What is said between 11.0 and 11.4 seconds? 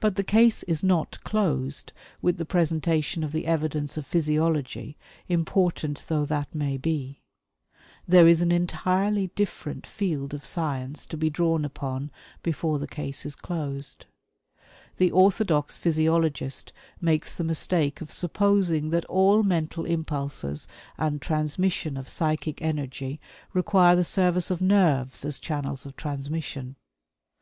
to be